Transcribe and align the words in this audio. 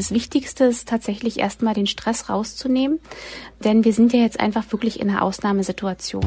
das 0.00 0.12
Wichtigste 0.12 0.64
ist 0.64 0.88
tatsächlich 0.88 1.38
erstmal 1.38 1.74
den 1.74 1.86
Stress 1.86 2.30
rauszunehmen, 2.30 3.00
denn 3.62 3.84
wir 3.84 3.92
sind 3.92 4.14
ja 4.14 4.20
jetzt 4.20 4.40
einfach 4.40 4.64
wirklich 4.72 4.98
in 4.98 5.10
einer 5.10 5.20
Ausnahmesituation. 5.20 6.24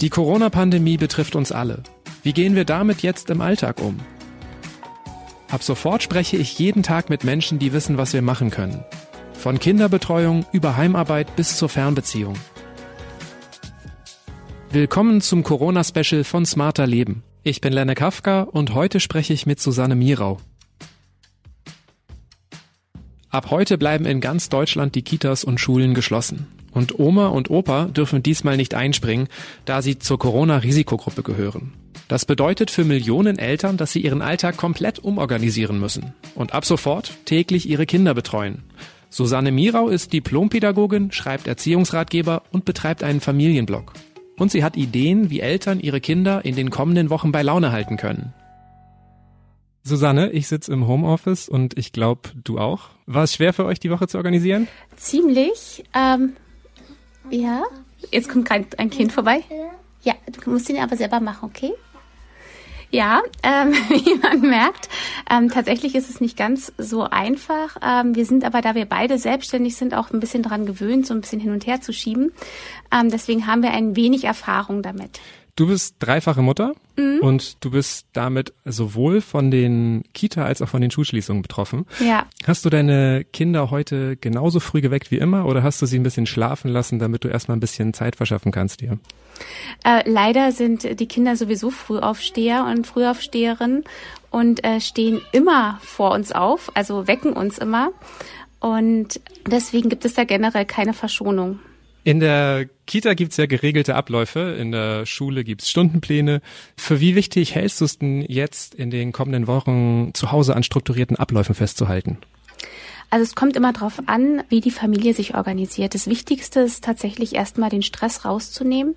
Die 0.00 0.10
Corona-Pandemie 0.10 0.96
betrifft 0.96 1.34
uns 1.34 1.50
alle. 1.50 1.82
Wie 2.22 2.32
gehen 2.32 2.54
wir 2.54 2.64
damit 2.64 3.02
jetzt 3.02 3.30
im 3.30 3.40
Alltag 3.40 3.80
um? 3.80 3.98
Ab 5.50 5.64
sofort 5.64 6.04
spreche 6.04 6.36
ich 6.36 6.56
jeden 6.60 6.84
Tag 6.84 7.10
mit 7.10 7.24
Menschen, 7.24 7.58
die 7.58 7.72
wissen, 7.72 7.98
was 7.98 8.12
wir 8.12 8.22
machen 8.22 8.50
können. 8.50 8.84
Von 9.32 9.58
Kinderbetreuung 9.58 10.46
über 10.52 10.76
Heimarbeit 10.76 11.34
bis 11.34 11.56
zur 11.56 11.68
Fernbeziehung. 11.68 12.34
Willkommen 14.70 15.20
zum 15.20 15.42
Corona-Special 15.42 16.22
von 16.22 16.46
Smarter 16.46 16.86
Leben. 16.86 17.24
Ich 17.42 17.60
bin 17.60 17.72
Lenne 17.72 17.96
Kafka 17.96 18.42
und 18.42 18.72
heute 18.72 19.00
spreche 19.00 19.32
ich 19.32 19.46
mit 19.46 19.58
Susanne 19.58 19.96
Mirau. 19.96 20.38
Ab 23.34 23.50
heute 23.50 23.78
bleiben 23.78 24.06
in 24.06 24.20
ganz 24.20 24.48
Deutschland 24.48 24.94
die 24.94 25.02
Kitas 25.02 25.42
und 25.42 25.58
Schulen 25.58 25.92
geschlossen. 25.92 26.46
Und 26.70 27.00
Oma 27.00 27.26
und 27.26 27.50
Opa 27.50 27.86
dürfen 27.86 28.22
diesmal 28.22 28.56
nicht 28.56 28.74
einspringen, 28.74 29.26
da 29.64 29.82
sie 29.82 29.98
zur 29.98 30.20
Corona-Risikogruppe 30.20 31.24
gehören. 31.24 31.72
Das 32.06 32.26
bedeutet 32.26 32.70
für 32.70 32.84
Millionen 32.84 33.36
Eltern, 33.36 33.76
dass 33.76 33.90
sie 33.90 34.02
ihren 34.02 34.22
Alltag 34.22 34.56
komplett 34.56 35.00
umorganisieren 35.00 35.80
müssen 35.80 36.14
und 36.36 36.54
ab 36.54 36.64
sofort 36.64 37.10
täglich 37.24 37.68
ihre 37.68 37.86
Kinder 37.86 38.14
betreuen. 38.14 38.62
Susanne 39.10 39.50
Mirau 39.50 39.88
ist 39.88 40.12
Diplompädagogin, 40.12 41.10
schreibt 41.10 41.48
Erziehungsratgeber 41.48 42.44
und 42.52 42.64
betreibt 42.64 43.02
einen 43.02 43.20
Familienblog. 43.20 43.94
Und 44.38 44.52
sie 44.52 44.62
hat 44.62 44.76
Ideen, 44.76 45.30
wie 45.30 45.40
Eltern 45.40 45.80
ihre 45.80 46.00
Kinder 46.00 46.44
in 46.44 46.54
den 46.54 46.70
kommenden 46.70 47.10
Wochen 47.10 47.32
bei 47.32 47.42
Laune 47.42 47.72
halten 47.72 47.96
können. 47.96 48.32
Susanne, 49.86 50.30
ich 50.32 50.48
sitze 50.48 50.72
im 50.72 50.88
Homeoffice 50.88 51.46
und 51.46 51.76
ich 51.76 51.92
glaube, 51.92 52.30
du 52.42 52.58
auch. 52.58 52.88
War 53.04 53.24
es 53.24 53.34
schwer 53.34 53.52
für 53.52 53.66
euch, 53.66 53.78
die 53.78 53.90
Woche 53.90 54.08
zu 54.08 54.16
organisieren? 54.16 54.66
Ziemlich. 54.96 55.84
Ähm, 55.92 56.32
ja. 57.30 57.62
Jetzt 58.10 58.30
kommt 58.30 58.48
gerade 58.48 58.66
ein 58.78 58.88
Kind 58.88 59.12
vorbei. 59.12 59.42
Ja, 60.02 60.14
du 60.32 60.50
musst 60.50 60.70
ihn 60.70 60.78
aber 60.78 60.96
selber 60.96 61.20
machen, 61.20 61.50
okay? 61.50 61.72
Ja, 62.90 63.20
ähm, 63.42 63.72
wie 63.90 64.14
man 64.20 64.40
merkt, 64.40 64.88
ähm, 65.30 65.50
tatsächlich 65.50 65.94
ist 65.94 66.08
es 66.08 66.20
nicht 66.20 66.38
ganz 66.38 66.72
so 66.78 67.02
einfach. 67.02 67.76
Ähm, 67.82 68.14
wir 68.14 68.24
sind 68.24 68.44
aber, 68.44 68.62
da 68.62 68.74
wir 68.74 68.86
beide 68.86 69.18
selbstständig 69.18 69.76
sind, 69.76 69.94
auch 69.94 70.12
ein 70.12 70.20
bisschen 70.20 70.42
daran 70.42 70.64
gewöhnt, 70.64 71.06
so 71.06 71.12
ein 71.12 71.20
bisschen 71.20 71.40
hin 71.40 71.52
und 71.52 71.66
her 71.66 71.82
zu 71.82 71.92
schieben. 71.92 72.32
Ähm, 72.90 73.10
deswegen 73.10 73.46
haben 73.46 73.62
wir 73.62 73.72
ein 73.72 73.96
wenig 73.96 74.24
Erfahrung 74.24 74.80
damit. 74.80 75.20
Du 75.56 75.68
bist 75.68 75.96
dreifache 76.00 76.42
Mutter 76.42 76.74
mhm. 76.96 77.20
und 77.20 77.64
du 77.64 77.70
bist 77.70 78.06
damit 78.12 78.52
sowohl 78.64 79.20
von 79.20 79.52
den 79.52 80.02
Kita 80.12 80.44
als 80.44 80.60
auch 80.60 80.68
von 80.68 80.80
den 80.80 80.90
Schulschließungen 80.90 81.42
betroffen. 81.42 81.86
Ja. 82.00 82.26
Hast 82.44 82.64
du 82.64 82.70
deine 82.70 83.24
Kinder 83.32 83.70
heute 83.70 84.16
genauso 84.16 84.58
früh 84.58 84.80
geweckt 84.80 85.12
wie 85.12 85.18
immer 85.18 85.46
oder 85.46 85.62
hast 85.62 85.80
du 85.80 85.86
sie 85.86 85.96
ein 85.96 86.02
bisschen 86.02 86.26
schlafen 86.26 86.72
lassen, 86.72 86.98
damit 86.98 87.22
du 87.22 87.28
erstmal 87.28 87.56
ein 87.56 87.60
bisschen 87.60 87.94
Zeit 87.94 88.16
verschaffen 88.16 88.50
kannst 88.50 88.80
dir? 88.80 88.98
Äh, 89.84 90.08
leider 90.10 90.50
sind 90.50 90.98
die 90.98 91.06
Kinder 91.06 91.36
sowieso 91.36 91.70
Frühaufsteher 91.70 92.64
und 92.64 92.84
Frühaufsteherinnen 92.84 93.84
und 94.30 94.64
äh, 94.64 94.80
stehen 94.80 95.20
immer 95.30 95.78
vor 95.82 96.10
uns 96.12 96.32
auf, 96.32 96.72
also 96.74 97.06
wecken 97.06 97.32
uns 97.32 97.58
immer. 97.58 97.92
Und 98.58 99.20
deswegen 99.46 99.88
gibt 99.88 100.04
es 100.04 100.14
da 100.14 100.24
generell 100.24 100.64
keine 100.64 100.94
Verschonung. 100.94 101.60
In 102.02 102.18
der 102.18 102.66
Kita 102.86 103.14
gibt's 103.14 103.36
ja 103.36 103.46
geregelte 103.46 103.94
Abläufe, 103.94 104.56
in 104.58 104.72
der 104.72 105.06
Schule 105.06 105.44
gibt's 105.44 105.70
Stundenpläne. 105.70 106.42
Für 106.76 107.00
wie 107.00 107.14
wichtig 107.14 107.54
hältst 107.54 107.80
du 107.80 107.86
es 107.86 107.98
denn 107.98 108.22
jetzt 108.22 108.74
in 108.74 108.90
den 108.90 109.12
kommenden 109.12 109.46
Wochen 109.46 110.10
zu 110.12 110.32
Hause 110.32 110.54
an 110.54 110.62
strukturierten 110.62 111.16
Abläufen 111.16 111.54
festzuhalten? 111.54 112.18
Also 113.10 113.22
es 113.22 113.34
kommt 113.34 113.56
immer 113.56 113.72
darauf 113.72 114.00
an, 114.06 114.42
wie 114.48 114.60
die 114.60 114.70
Familie 114.70 115.14
sich 115.14 115.34
organisiert. 115.36 115.94
Das 115.94 116.08
Wichtigste 116.08 116.60
ist 116.60 116.82
tatsächlich 116.82 117.34
erstmal 117.34 117.70
den 117.70 117.82
Stress 117.82 118.24
rauszunehmen, 118.24 118.96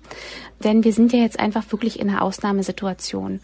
denn 0.64 0.82
wir 0.82 0.92
sind 0.92 1.12
ja 1.12 1.20
jetzt 1.20 1.38
einfach 1.38 1.70
wirklich 1.70 2.00
in 2.00 2.08
einer 2.08 2.22
Ausnahmesituation. 2.22 3.40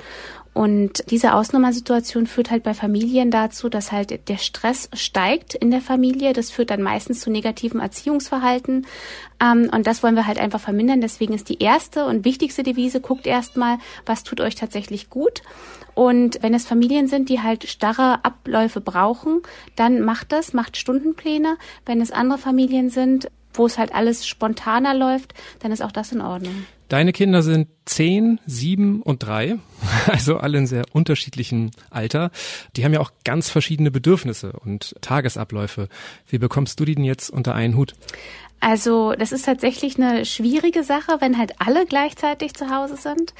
Und 0.54 1.10
diese 1.10 1.34
Ausnahmesituation 1.34 2.28
führt 2.28 2.52
halt 2.52 2.62
bei 2.62 2.74
Familien 2.74 3.32
dazu, 3.32 3.68
dass 3.68 3.90
halt 3.90 4.28
der 4.28 4.38
Stress 4.38 4.88
steigt 4.92 5.54
in 5.54 5.72
der 5.72 5.80
Familie. 5.80 6.32
Das 6.32 6.52
führt 6.52 6.70
dann 6.70 6.80
meistens 6.80 7.20
zu 7.20 7.30
negativen 7.30 7.80
Erziehungsverhalten. 7.80 8.86
Ähm, 9.42 9.68
und 9.74 9.88
das 9.88 10.04
wollen 10.04 10.14
wir 10.14 10.28
halt 10.28 10.38
einfach 10.38 10.60
vermindern. 10.60 11.00
Deswegen 11.00 11.34
ist 11.34 11.48
die 11.48 11.60
erste 11.60 12.06
und 12.06 12.24
wichtigste 12.24 12.62
Devise, 12.62 13.00
guckt 13.00 13.26
erstmal, 13.26 13.78
was 14.06 14.22
tut 14.22 14.40
euch 14.40 14.54
tatsächlich 14.54 15.10
gut. 15.10 15.42
Und 15.94 16.38
wenn 16.40 16.54
es 16.54 16.66
Familien 16.66 17.08
sind, 17.08 17.28
die 17.28 17.40
halt 17.40 17.68
starre 17.68 18.24
Abläufe 18.24 18.80
brauchen, 18.80 19.42
dann 19.74 20.02
macht 20.02 20.30
das, 20.30 20.52
macht 20.52 20.76
Stundenpläne. 20.76 21.56
Wenn 21.84 22.00
es 22.00 22.12
andere 22.12 22.38
Familien 22.38 22.90
sind, 22.90 23.28
wo 23.54 23.66
es 23.66 23.76
halt 23.76 23.92
alles 23.92 24.26
spontaner 24.26 24.94
läuft, 24.94 25.34
dann 25.60 25.72
ist 25.72 25.82
auch 25.82 25.92
das 25.92 26.12
in 26.12 26.20
Ordnung. 26.20 26.66
Deine 26.88 27.12
Kinder 27.12 27.42
sind 27.42 27.68
zehn, 27.86 28.40
sieben 28.46 29.02
und 29.02 29.22
drei, 29.22 29.58
also 30.06 30.36
alle 30.36 30.58
in 30.58 30.66
sehr 30.66 30.84
unterschiedlichem 30.92 31.70
Alter. 31.90 32.30
Die 32.76 32.84
haben 32.84 32.92
ja 32.92 33.00
auch 33.00 33.12
ganz 33.24 33.50
verschiedene 33.50 33.90
Bedürfnisse 33.90 34.52
und 34.52 34.94
Tagesabläufe. 35.00 35.88
Wie 36.28 36.38
bekommst 36.38 36.78
du 36.80 36.84
die 36.84 36.94
denn 36.94 37.04
jetzt 37.04 37.30
unter 37.30 37.54
einen 37.54 37.76
Hut? 37.76 37.94
Also 38.64 39.12
das 39.12 39.32
ist 39.32 39.44
tatsächlich 39.44 40.00
eine 40.00 40.24
schwierige 40.24 40.84
Sache, 40.84 41.16
wenn 41.20 41.36
halt 41.36 41.52
alle 41.58 41.84
gleichzeitig 41.84 42.54
zu 42.54 42.70
Hause 42.74 42.96
sind. 42.96 43.34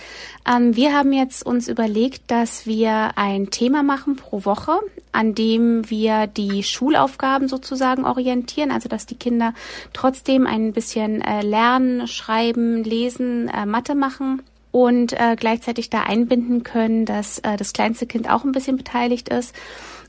Ähm, 0.47 0.77
wir 0.77 0.93
haben 0.93 1.15
jetzt 1.15 1.47
uns 1.47 1.67
überlegt, 1.67 2.31
dass 2.31 2.67
wir 2.67 3.17
ein 3.17 3.49
Thema 3.49 3.83
machen 3.83 4.17
pro 4.17 4.45
Woche, 4.45 4.81
an 5.13 5.35
dem 5.35 5.89
wir 5.89 6.27
die 6.27 6.63
Schulaufgaben 6.63 7.49
sozusagen 7.49 8.05
orientieren, 8.05 8.71
also 8.71 8.91
dass 8.91 9.07
die 9.07 9.15
Kinder 9.15 9.55
trotzdem 9.95 10.47
ein 10.47 10.75
bisschen 10.75 11.23
äh, 11.23 11.41
lernen, 11.41 12.07
schreiben, 12.07 12.85
lesen, 12.85 13.34
äh, 13.49 13.67
Mathe 13.67 13.95
machen 13.95 14.43
und 14.75 15.13
äh, 15.13 15.37
gleichzeitig 15.37 15.89
da 15.89 16.03
einbinden 16.03 16.65
können, 16.65 17.05
dass 17.05 17.39
äh, 17.39 17.57
das 17.57 17.73
kleinste 17.73 18.07
Kind 18.07 18.29
auch 18.29 18.45
ein 18.45 18.53
bisschen 18.53 18.77
beteiligt 18.77 19.29
ist. 19.29 19.55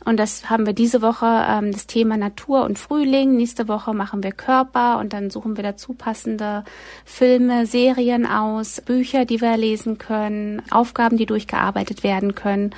Und 0.05 0.17
das 0.17 0.51
haben 0.51 0.67
wir 0.67 0.73
diese 0.73 1.01
Woche 1.01 1.25
ähm, 1.25 1.71
das 1.71 1.87
Thema 1.87 2.15
Natur 2.15 2.63
und 2.63 2.77
Frühling. 2.77 3.35
Nächste 3.35 3.67
Woche 3.67 3.93
machen 3.93 4.23
wir 4.23 4.31
Körper 4.31 4.99
und 4.99 5.13
dann 5.13 5.31
suchen 5.31 5.57
wir 5.57 5.63
dazu 5.63 5.93
passende 5.93 6.63
Filme, 7.05 7.65
Serien 7.65 8.27
aus, 8.27 8.81
Bücher, 8.81 9.25
die 9.25 9.41
wir 9.41 9.57
lesen 9.57 9.97
können, 9.97 10.61
Aufgaben, 10.69 11.17
die 11.17 11.25
durchgearbeitet 11.25 12.03
werden 12.03 12.35
können. 12.35 12.73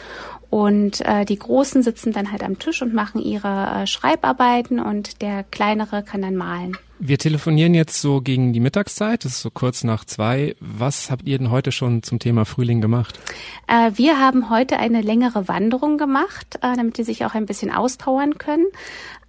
Und 0.50 1.02
äh, 1.02 1.26
die 1.26 1.38
Großen 1.40 1.84
sitzen 1.84 2.14
dann 2.14 2.32
halt 2.32 2.44
am 2.44 2.60
Tisch 2.60 2.82
und 2.82 2.94
machen 2.94 3.22
ihre 3.22 3.84
äh, 3.84 3.88
Schreibarbeiten 3.88 4.80
und 4.80 5.22
der 5.22 5.44
Kleinere 5.44 6.04
kann 6.04 6.22
dann 6.22 6.36
malen. 6.36 6.78
Wir 7.00 7.20
telefonieren 7.20 7.76
jetzt 7.76 8.02
so 8.02 8.22
gegen 8.22 8.54
die 8.54 8.60
Mittagszeit, 8.60 9.24
das 9.24 9.34
ist 9.34 9.42
so 9.42 9.52
kurz 9.52 9.84
nach 9.84 10.04
zwei. 10.04 10.56
Was 10.60 11.12
habt 11.12 11.28
ihr 11.28 11.38
denn 11.38 11.52
heute 11.52 11.72
schon 11.72 12.02
zum 12.02 12.18
Thema 12.18 12.44
Frühling 12.44 12.82
gemacht? 12.82 13.20
Äh, 13.68 13.92
wir 13.96 14.20
haben 14.20 14.50
heute 14.50 14.78
eine 14.78 15.02
längere 15.02 15.48
Wanderung 15.48 16.00
gemacht, 16.00 16.56
äh, 16.64 16.76
damit 16.76 16.98
die 16.98 17.04
sich 17.04 17.24
auch 17.24 17.36
ein 17.36 17.46
bisschen 17.46 17.72
auspowern 17.72 18.40
können. 18.40 18.66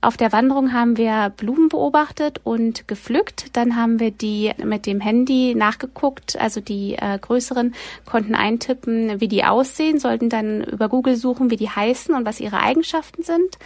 Auf 0.00 0.16
der 0.16 0.30
Wanderung 0.30 0.72
haben 0.72 0.96
wir 0.96 1.32
Blumen 1.36 1.68
beobachtet 1.68 2.40
und 2.44 2.86
gepflückt. 2.86 3.56
Dann 3.56 3.74
haben 3.74 3.98
wir 3.98 4.12
die 4.12 4.52
mit 4.62 4.86
dem 4.86 5.00
Handy 5.00 5.56
nachgeguckt. 5.56 6.38
Also 6.40 6.60
die 6.60 6.94
äh, 6.94 7.18
größeren 7.18 7.74
konnten 8.06 8.36
eintippen, 8.36 9.20
wie 9.20 9.26
die 9.26 9.44
aussehen, 9.44 9.98
sollten 9.98 10.28
dann 10.28 10.62
über 10.62 10.88
Google 10.88 11.16
suchen, 11.16 11.50
wie 11.50 11.56
die 11.56 11.68
heißen 11.68 12.14
und 12.14 12.24
was 12.24 12.38
ihre 12.38 12.60
Eigenschaften 12.60 13.24
sind. 13.24 13.58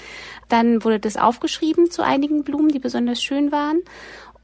Dann 0.49 0.83
wurde 0.85 1.01
das 1.01 1.19
aufgeschrieben 1.19 1.91
zu 1.91 2.03
einigen 2.03 2.45
Blumen, 2.45 2.71
die 2.71 2.79
besonders 2.79 3.23
schön 3.23 3.53
waren. 3.53 3.81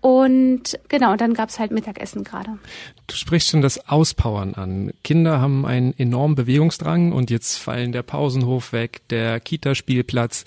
Und 0.01 0.79
genau, 0.89 1.13
und 1.13 1.21
dann 1.23 1.35
gab's 1.35 1.59
halt 1.59 1.73
Mittagessen 1.73 2.23
gerade. 2.23 2.59
Du 3.07 3.17
sprichst 3.17 3.49
schon 3.49 3.63
das 3.63 3.89
Auspowern 3.89 4.55
an. 4.55 4.93
Kinder 5.03 5.41
haben 5.41 5.65
einen 5.65 5.93
enormen 5.99 6.37
Bewegungsdrang 6.37 7.13
und 7.13 7.31
jetzt 7.31 7.57
fallen 7.57 7.93
der 7.93 8.03
Pausenhof 8.03 8.73
weg, 8.73 9.01
der 9.09 9.41
Kitaspielplatz. 9.41 10.45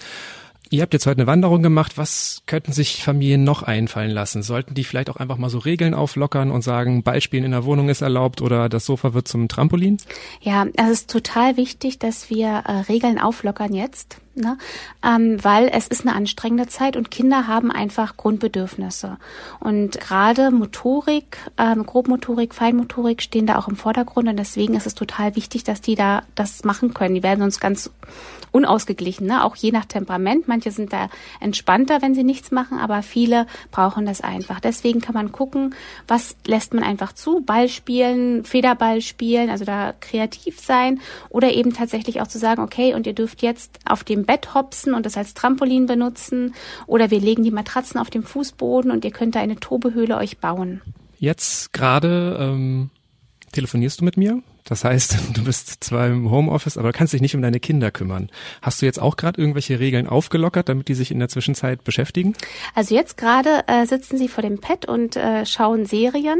Ihr 0.74 0.84
habt 0.84 0.94
jetzt 0.94 1.06
heute 1.06 1.18
eine 1.18 1.28
Wanderung 1.28 1.62
gemacht. 1.62 1.98
Was 1.98 2.44
könnten 2.46 2.72
sich 2.72 3.04
Familien 3.04 3.44
noch 3.44 3.62
einfallen 3.62 4.10
lassen? 4.10 4.42
Sollten 4.42 4.74
die 4.74 4.86
vielleicht 4.86 5.10
auch 5.10 5.18
einfach 5.18 5.38
mal 5.38 5.50
so 5.50 5.58
Regeln 5.58 5.94
auflockern 5.94 6.50
und 6.50 6.62
sagen, 6.62 7.04
Ballspielen 7.04 7.44
in 7.44 7.52
der 7.52 7.66
Wohnung 7.66 7.90
ist 7.90 8.02
erlaubt 8.02 8.42
oder 8.42 8.70
das 8.70 8.86
Sofa 8.86 9.14
wird 9.14 9.28
zum 9.28 9.50
Trampolin? 9.50 9.98
Ja, 10.40 10.66
es 10.78 10.92
ist 10.92 11.12
total 11.12 11.58
wichtig, 11.58 12.00
dass 12.00 12.30
wir 12.30 12.48
äh, 12.66 12.72
Regeln 12.88 13.20
auflockern 13.20 13.74
jetzt 13.74 14.22
ne? 14.36 14.58
ähm, 15.04 15.44
weil 15.44 15.70
es 15.74 15.88
ist 15.88 16.06
eine 16.06 16.16
anstrengende 16.16 16.68
Zeit 16.68 16.96
und 16.96 17.12
Kinder 17.12 17.48
haben 17.48 17.72
einfach 17.72 18.18
Grundbedürfnisse. 18.18 19.18
Und 19.60 20.00
gerade 20.00 20.52
Motorik, 20.52 21.38
ähm, 21.58 21.86
Grobmotorik, 21.86 22.54
Feinmotorik 22.54 23.22
stehen 23.22 23.48
da 23.48 23.58
auch 23.58 23.68
im 23.68 23.76
Vordergrund 23.76 24.28
und 24.28 24.38
deswegen 24.38 24.76
ist 24.76 24.88
es 24.88 24.96
total 24.96 25.36
wichtig, 25.36 25.64
dass 25.64 25.82
die 25.82 25.96
da 25.96 26.24
das 26.36 26.64
machen 26.64 26.94
können. 26.94 27.16
Die 27.16 27.24
werden 27.24 27.40
sonst 27.40 27.60
ganz 27.60 27.92
unausgeglichen, 28.52 29.28
ne? 29.28 29.44
auch 29.44 29.56
je 29.56 29.72
nach 29.72 29.86
Temperament. 29.86 30.48
Manche 30.48 30.72
sind 30.72 30.94
da 30.94 31.10
entspannter, 31.40 32.02
wenn 32.02 32.14
sie 32.14 32.24
nichts 32.24 32.52
machen, 32.52 32.80
aber 32.80 33.02
viele 33.02 33.48
brauchen 33.72 34.06
das 34.06 34.22
einfach. 34.22 34.60
Deswegen 34.60 35.02
kann 35.02 35.14
man 35.14 35.32
gucken, 35.32 35.74
was 36.08 36.36
lässt 36.46 36.74
man 36.74 36.84
einfach 36.84 37.14
zu. 37.14 37.42
Ball 37.42 37.70
spielen, 37.70 38.44
Federball 38.44 39.02
spielen, 39.02 39.50
also 39.50 39.66
da 39.66 39.94
kreativ 40.00 40.60
sein 40.60 41.00
oder 41.30 41.52
eben 41.52 41.74
tatsächlich 41.74 42.22
auch 42.22 42.28
zu 42.28 42.40
sagen, 42.40 42.62
okay, 42.62 42.94
und 42.94 43.08
ihr 43.08 43.14
dürft 43.14 43.42
jetzt 43.42 43.80
auf 43.86 44.04
dem 44.04 44.26
Bett 44.32 44.54
hopsen 44.54 44.94
und 44.94 45.06
das 45.06 45.18
als 45.18 45.34
Trampolin 45.34 45.88
benutzen. 45.88 46.56
Oder 46.88 47.12
wir 47.12 47.20
legen 47.20 47.44
die 47.44 47.52
Matratzen 47.52 48.00
auf 48.00 48.10
dem 48.10 48.24
Fußboden 48.24 48.90
und 48.90 49.04
ihr 49.04 49.12
könnt 49.12 49.36
da 49.36 49.42
eine 49.42 49.58
Tobehöhle 49.58 50.16
euch 50.16 50.38
bauen. 50.38 50.80
Jetzt 51.18 51.74
gerade 51.74 52.38
ähm, 52.40 52.92
telefonierst 53.52 54.00
du 54.00 54.06
mit 54.06 54.16
mir. 54.16 54.42
Das 54.64 54.86
heißt, 54.86 55.18
du 55.34 55.44
bist 55.44 55.84
zwar 55.84 56.08
im 56.08 56.32
Homeoffice, 56.32 56.78
aber 56.78 56.94
kannst 56.94 57.12
dich 57.12 57.20
nicht 57.20 57.36
um 57.36 57.42
deine 57.42 57.60
Kinder 57.60 57.92
kümmern. 57.92 58.30
Hast 58.62 58.82
du 58.82 58.86
jetzt 58.86 59.02
auch 59.02 59.18
gerade 59.18 59.42
irgendwelche 59.42 59.82
Regeln 59.82 60.08
aufgelockert, 60.08 60.70
damit 60.70 60.88
die 60.88 60.94
sich 60.94 61.12
in 61.12 61.20
der 61.20 61.28
Zwischenzeit 61.28 61.84
beschäftigen? 61.84 62.34
Also 62.74 62.96
jetzt 62.96 63.18
gerade 63.18 63.66
äh, 63.68 63.86
sitzen 63.86 64.18
sie 64.18 64.30
vor 64.30 64.44
dem 64.44 64.62
Pad 64.62 64.86
und 64.86 65.18
äh, 65.18 65.46
schauen 65.46 65.86
Serien. 65.86 66.40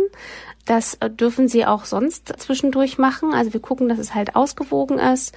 Das 0.66 0.96
äh, 0.96 1.10
dürfen 1.10 1.48
sie 1.48 1.66
auch 1.66 1.86
sonst 1.86 2.34
zwischendurch 2.40 2.98
machen. 2.98 3.34
Also 3.34 3.54
wir 3.54 3.60
gucken, 3.60 3.90
dass 3.90 4.00
es 4.00 4.14
halt 4.14 4.36
ausgewogen 4.36 5.00
ist 5.00 5.34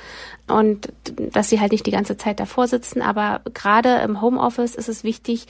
und 0.47 0.93
dass 1.32 1.49
sie 1.49 1.61
halt 1.61 1.73
nicht 1.73 1.87
die 1.87 1.91
ganze 1.91 2.17
Zeit 2.17 2.41
davor 2.41 2.67
sitzen. 2.69 3.00
Aber 3.00 3.41
gerade 3.55 3.97
im 3.99 4.21
Homeoffice 4.21 4.75
ist 4.75 4.88
es 4.88 5.05
wichtig, 5.05 5.47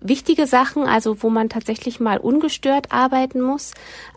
wichtige 0.00 0.46
Sachen, 0.46 0.84
also 0.84 1.22
wo 1.22 1.30
man 1.30 1.48
tatsächlich 1.48 2.00
mal 2.00 2.18
ungestört 2.18 2.92
arbeiten 2.92 3.40
muss, 3.40 3.72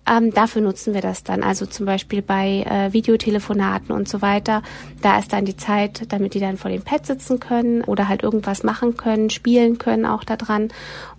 ähm, 0.10 0.34
dafür 0.34 0.62
nutzen 0.62 0.94
wir 0.94 1.02
das 1.02 1.24
dann. 1.24 1.44
Also 1.44 1.66
zum 1.66 1.86
Beispiel 1.86 2.22
bei 2.22 2.64
äh, 2.64 2.94
Videotelefonaten 2.94 3.92
und 3.94 4.08
so 4.08 4.22
weiter. 4.22 4.62
Da 5.02 5.18
ist 5.20 5.34
dann 5.34 5.46
die 5.46 5.58
Zeit, 5.58 6.12
damit 6.12 6.34
die 6.34 6.40
dann 6.40 6.58
vor 6.58 6.72
dem 6.72 6.84
Pad 6.84 7.06
sitzen 7.06 7.40
können 7.40 7.84
oder 7.84 8.08
halt 8.08 8.24
irgendwas 8.24 8.64
machen 8.64 8.98
können, 8.98 9.30
spielen 9.30 9.78
können 9.78 10.06
auch 10.06 10.24
da 10.24 10.36
dran. 10.38 10.70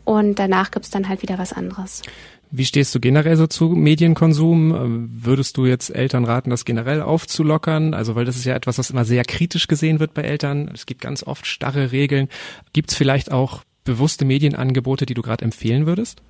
Und 0.04 0.38
danach 0.38 0.70
gibt's 0.70 0.90
dann 0.90 1.08
halt 1.08 1.22
wieder 1.22 1.38
was 1.38 1.52
anderes. 1.52 2.02
Wie 2.54 2.66
stehst 2.66 2.94
du 2.94 3.00
generell 3.00 3.36
so 3.36 3.46
zu 3.46 3.70
Medienkonsum? 3.70 5.08
Würdest 5.10 5.56
du 5.56 5.64
jetzt 5.64 5.88
Eltern 5.88 6.26
raten, 6.26 6.50
das 6.50 6.66
generell 6.66 7.00
aufzulockern? 7.00 7.94
Also, 7.94 8.14
weil 8.14 8.26
das 8.26 8.36
ist 8.36 8.44
ja 8.44 8.54
etwas, 8.54 8.76
was 8.76 8.90
immer 8.90 9.06
sehr 9.06 9.24
kritisch 9.24 9.68
gesehen 9.68 10.00
wird 10.00 10.12
bei 10.12 10.20
Eltern. 10.20 10.70
Es 10.74 10.84
gibt 10.84 11.00
ganz 11.00 11.22
oft 11.22 11.46
starre 11.46 11.92
Regeln. 11.92 12.28
Gibt 12.74 12.90
es 12.90 12.96
vielleicht 12.96 13.32
auch 13.32 13.62
bewusste 13.84 14.24
Medienangebote, 14.24 15.06
die 15.06 15.14
du 15.14 15.22
gerade 15.22 15.44
empfehlen 15.44 15.86
würdest? 15.86 16.22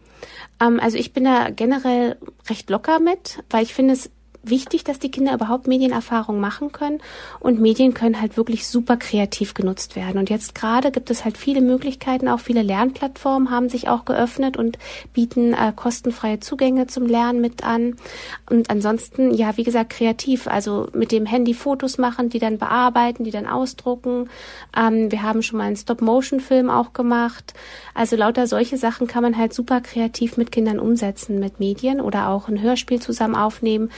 Ähm, 0.60 0.80
also 0.80 0.96
ich 0.96 1.12
bin 1.12 1.24
da 1.24 1.50
generell 1.50 2.16
recht 2.48 2.70
locker 2.70 3.00
mit, 3.00 3.42
weil 3.50 3.62
ich 3.62 3.74
finde 3.74 3.94
es 3.94 4.10
wichtig, 4.42 4.84
dass 4.84 4.98
die 4.98 5.10
Kinder 5.10 5.34
überhaupt 5.34 5.66
Medienerfahrung 5.66 6.40
machen 6.40 6.72
können. 6.72 7.00
Und 7.40 7.60
Medien 7.60 7.94
können 7.94 8.20
halt 8.20 8.36
wirklich 8.36 8.66
super 8.66 8.96
kreativ 8.96 9.54
genutzt 9.54 9.96
werden. 9.96 10.18
Und 10.18 10.30
jetzt 10.30 10.54
gerade 10.54 10.90
gibt 10.90 11.10
es 11.10 11.24
halt 11.24 11.38
viele 11.38 11.60
Möglichkeiten. 11.60 12.28
Auch 12.28 12.40
viele 12.40 12.62
Lernplattformen 12.62 13.50
haben 13.50 13.68
sich 13.68 13.88
auch 13.88 14.04
geöffnet 14.04 14.56
und 14.56 14.78
bieten 15.12 15.52
äh, 15.54 15.72
kostenfreie 15.74 16.40
Zugänge 16.40 16.86
zum 16.86 17.06
Lernen 17.06 17.40
mit 17.40 17.64
an. 17.64 17.96
Und 18.50 18.70
ansonsten, 18.70 19.32
ja, 19.34 19.56
wie 19.56 19.64
gesagt, 19.64 19.90
kreativ. 19.90 20.46
Also 20.46 20.88
mit 20.92 21.12
dem 21.12 21.26
Handy 21.26 21.54
Fotos 21.54 21.98
machen, 21.98 22.28
die 22.28 22.38
dann 22.38 22.58
bearbeiten, 22.58 23.24
die 23.24 23.30
dann 23.30 23.46
ausdrucken. 23.46 24.28
Ähm, 24.76 25.10
wir 25.10 25.22
haben 25.22 25.42
schon 25.42 25.58
mal 25.58 25.64
einen 25.64 25.76
Stop-Motion-Film 25.76 26.70
auch 26.70 26.92
gemacht. 26.92 27.54
Also 27.94 28.16
lauter 28.16 28.46
solche 28.46 28.76
Sachen 28.76 29.06
kann 29.06 29.22
man 29.22 29.36
halt 29.36 29.54
super 29.54 29.80
kreativ 29.80 30.36
mit 30.36 30.52
Kindern 30.52 30.78
umsetzen 30.78 31.38
mit 31.38 31.60
Medien 31.60 32.00
oder 32.00 32.28
auch 32.28 32.48
ein 32.48 32.60
Hörspiel 32.60 33.00
zusammen 33.00 33.34
aufnehmen. 33.34 33.90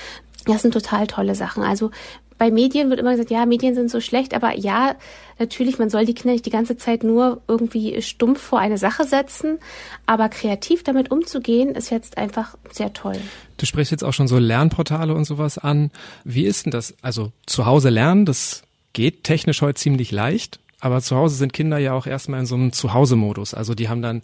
Das 0.46 0.62
sind 0.62 0.72
total 0.72 1.06
tolle 1.06 1.34
Sachen. 1.34 1.62
Also 1.62 1.90
bei 2.38 2.50
Medien 2.50 2.90
wird 2.90 2.98
immer 2.98 3.12
gesagt, 3.12 3.30
ja, 3.30 3.46
Medien 3.46 3.74
sind 3.74 3.90
so 3.90 4.00
schlecht, 4.00 4.34
aber 4.34 4.56
ja, 4.58 4.96
natürlich, 5.38 5.78
man 5.78 5.88
soll 5.88 6.04
die 6.04 6.14
Kinder 6.14 6.32
nicht 6.32 6.46
die 6.46 6.50
ganze 6.50 6.76
Zeit 6.76 7.04
nur 7.04 7.40
irgendwie 7.46 8.02
stumpf 8.02 8.40
vor 8.40 8.58
eine 8.58 8.76
Sache 8.76 9.04
setzen, 9.04 9.58
aber 10.06 10.28
kreativ 10.28 10.82
damit 10.82 11.10
umzugehen, 11.10 11.74
ist 11.74 11.90
jetzt 11.90 12.18
einfach 12.18 12.56
sehr 12.72 12.92
toll. 12.92 13.16
Du 13.56 13.66
sprichst 13.66 13.92
jetzt 13.92 14.02
auch 14.02 14.12
schon 14.12 14.28
so 14.28 14.38
Lernportale 14.38 15.14
und 15.14 15.24
sowas 15.24 15.58
an. 15.58 15.90
Wie 16.24 16.44
ist 16.44 16.66
denn 16.66 16.72
das? 16.72 16.94
Also 17.02 17.30
zu 17.46 17.66
Hause 17.66 17.90
lernen, 17.90 18.26
das 18.26 18.62
geht 18.92 19.24
technisch 19.24 19.62
heute 19.62 19.80
ziemlich 19.80 20.10
leicht, 20.10 20.58
aber 20.80 21.00
zu 21.00 21.16
Hause 21.16 21.36
sind 21.36 21.52
Kinder 21.52 21.78
ja 21.78 21.92
auch 21.92 22.06
erstmal 22.06 22.40
in 22.40 22.46
so 22.46 22.56
einem 22.56 22.72
Zuhause-Modus. 22.72 23.54
Also 23.54 23.74
die 23.74 23.88
haben 23.88 24.02
dann 24.02 24.22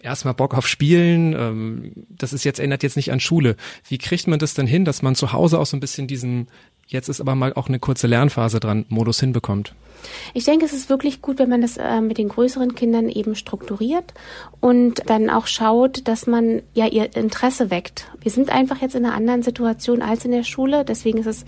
erstmal 0.00 0.34
Bock 0.34 0.54
auf 0.54 0.66
Spielen. 0.66 1.34
Ähm, 1.34 1.92
das 2.08 2.32
ist 2.32 2.44
jetzt 2.44 2.60
ändert 2.60 2.82
jetzt 2.82 2.96
nicht 2.96 3.12
an 3.12 3.20
Schule. 3.20 3.56
Wie 3.88 3.98
kriegt 3.98 4.26
man 4.26 4.38
das 4.38 4.54
denn 4.54 4.66
hin, 4.66 4.84
dass 4.84 5.02
man 5.02 5.14
zu 5.14 5.32
Hause 5.32 5.58
auch 5.58 5.66
so 5.66 5.76
ein 5.76 5.80
bisschen 5.80 6.06
diesen 6.06 6.48
jetzt 6.88 7.08
ist 7.08 7.20
aber 7.20 7.34
mal 7.34 7.52
auch 7.54 7.68
eine 7.68 7.78
kurze 7.78 8.06
Lernphase 8.06 8.60
dran 8.60 8.84
Modus 8.88 9.20
hinbekommt? 9.20 9.74
Ich 10.34 10.44
denke, 10.44 10.64
es 10.64 10.72
ist 10.72 10.90
wirklich 10.90 11.22
gut, 11.22 11.38
wenn 11.38 11.48
man 11.48 11.60
das 11.60 11.76
äh, 11.76 12.00
mit 12.00 12.18
den 12.18 12.28
größeren 12.28 12.74
Kindern 12.74 13.08
eben 13.08 13.34
strukturiert 13.34 14.14
und 14.60 15.02
dann 15.06 15.30
auch 15.30 15.46
schaut, 15.46 16.06
dass 16.06 16.26
man 16.26 16.62
ja 16.74 16.86
ihr 16.86 17.16
Interesse 17.16 17.70
weckt. 17.70 18.06
Wir 18.20 18.30
sind 18.30 18.50
einfach 18.50 18.80
jetzt 18.80 18.94
in 18.94 19.04
einer 19.04 19.14
anderen 19.14 19.42
Situation 19.42 20.02
als 20.02 20.24
in 20.24 20.32
der 20.32 20.44
Schule, 20.44 20.84
deswegen 20.84 21.18
ist 21.18 21.26
es 21.26 21.44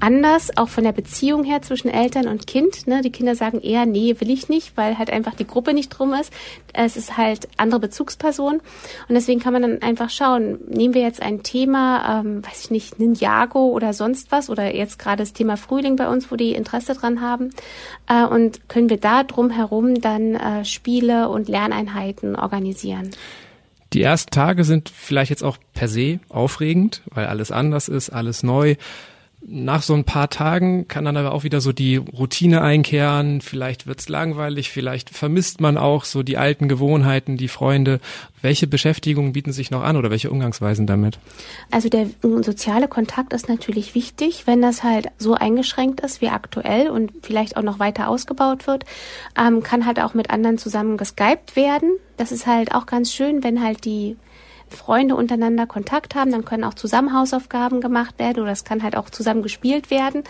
anders, 0.00 0.56
auch 0.56 0.68
von 0.68 0.84
der 0.84 0.92
Beziehung 0.92 1.44
her 1.44 1.62
zwischen 1.62 1.88
Eltern 1.88 2.26
und 2.26 2.46
Kind. 2.46 2.86
Ne? 2.86 3.00
Die 3.02 3.12
Kinder 3.12 3.34
sagen 3.34 3.60
eher, 3.60 3.86
nee, 3.86 4.16
will 4.18 4.30
ich 4.30 4.48
nicht, 4.48 4.76
weil 4.76 4.98
halt 4.98 5.10
einfach 5.10 5.34
die 5.34 5.46
Gruppe 5.46 5.74
nicht 5.74 5.90
drum 5.90 6.12
ist. 6.14 6.32
Es 6.72 6.96
ist 6.96 7.16
halt 7.16 7.48
andere 7.56 7.80
Bezugsperson 7.80 8.54
und 8.54 9.14
deswegen 9.14 9.40
kann 9.40 9.52
man 9.52 9.62
dann 9.62 9.82
einfach 9.82 10.10
schauen, 10.10 10.58
nehmen 10.68 10.94
wir 10.94 11.02
jetzt 11.02 11.22
ein 11.22 11.42
Thema, 11.42 12.20
ähm, 12.20 12.44
weiß 12.44 12.64
ich 12.64 12.70
nicht, 12.70 12.98
Ninjago 12.98 13.68
oder 13.68 13.92
sonst 13.92 14.32
was 14.32 14.50
oder 14.50 14.74
jetzt 14.84 14.98
gerade 14.98 15.22
das 15.22 15.32
Thema 15.32 15.56
Frühling 15.56 15.96
bei 15.96 16.08
uns, 16.08 16.30
wo 16.30 16.36
die 16.36 16.52
Interesse 16.52 16.94
dran 16.94 17.20
haben 17.20 17.50
äh, 18.08 18.24
und 18.24 18.68
können 18.68 18.88
wir 18.88 18.98
da 18.98 19.24
drumherum 19.24 20.00
dann 20.00 20.34
äh, 20.34 20.64
Spiele 20.64 21.28
und 21.28 21.48
Lerneinheiten 21.48 22.36
organisieren. 22.36 23.10
Die 23.92 24.02
ersten 24.02 24.30
Tage 24.30 24.64
sind 24.64 24.88
vielleicht 24.88 25.30
jetzt 25.30 25.44
auch 25.44 25.56
per 25.72 25.88
se 25.88 26.18
aufregend, 26.28 27.02
weil 27.06 27.26
alles 27.26 27.52
anders 27.52 27.88
ist, 27.88 28.10
alles 28.10 28.42
neu 28.42 28.76
nach 29.46 29.82
so 29.82 29.92
ein 29.94 30.04
paar 30.04 30.30
Tagen 30.30 30.88
kann 30.88 31.04
dann 31.04 31.16
aber 31.16 31.32
auch 31.32 31.44
wieder 31.44 31.60
so 31.60 31.72
die 31.72 31.96
Routine 31.96 32.62
einkehren. 32.62 33.42
Vielleicht 33.42 33.86
wird's 33.86 34.08
langweilig, 34.08 34.70
vielleicht 34.70 35.10
vermisst 35.10 35.60
man 35.60 35.76
auch 35.76 36.04
so 36.04 36.22
die 36.22 36.38
alten 36.38 36.66
Gewohnheiten, 36.66 37.36
die 37.36 37.48
Freunde. 37.48 38.00
Welche 38.40 38.66
Beschäftigungen 38.66 39.32
bieten 39.32 39.52
sich 39.52 39.70
noch 39.70 39.82
an 39.82 39.96
oder 39.96 40.10
welche 40.10 40.30
Umgangsweisen 40.30 40.86
damit? 40.86 41.18
Also 41.70 41.88
der 41.88 42.06
soziale 42.42 42.88
Kontakt 42.88 43.32
ist 43.34 43.48
natürlich 43.48 43.94
wichtig, 43.94 44.46
wenn 44.46 44.62
das 44.62 44.82
halt 44.82 45.08
so 45.18 45.34
eingeschränkt 45.34 46.00
ist 46.00 46.22
wie 46.22 46.28
aktuell 46.28 46.88
und 46.88 47.12
vielleicht 47.22 47.56
auch 47.56 47.62
noch 47.62 47.78
weiter 47.78 48.08
ausgebaut 48.08 48.66
wird, 48.66 48.84
ähm, 49.38 49.62
kann 49.62 49.84
halt 49.84 50.00
auch 50.00 50.14
mit 50.14 50.30
anderen 50.30 50.56
zusammen 50.56 50.96
geskypt 50.96 51.54
werden. 51.54 51.90
Das 52.16 52.32
ist 52.32 52.46
halt 52.46 52.74
auch 52.74 52.86
ganz 52.86 53.12
schön, 53.12 53.44
wenn 53.44 53.62
halt 53.62 53.84
die 53.84 54.16
Freunde 54.68 55.16
untereinander 55.16 55.66
Kontakt 55.66 56.14
haben, 56.14 56.30
dann 56.30 56.44
können 56.44 56.64
auch 56.64 56.74
zusammen 56.74 57.12
Hausaufgaben 57.12 57.80
gemacht 57.80 58.18
werden 58.18 58.42
oder 58.42 58.52
es 58.52 58.64
kann 58.64 58.82
halt 58.82 58.96
auch 58.96 59.10
zusammen 59.10 59.42
gespielt 59.42 59.90
werden 59.90 60.24